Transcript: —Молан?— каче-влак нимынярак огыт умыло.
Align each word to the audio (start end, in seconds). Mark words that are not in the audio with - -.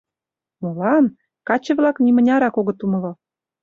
—Молан?— 0.61 1.05
каче-влак 1.47 1.97
нимынярак 2.05 2.55
огыт 2.59 2.79
умыло. 2.85 3.11